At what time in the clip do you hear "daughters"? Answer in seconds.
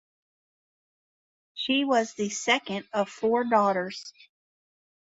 3.43-4.11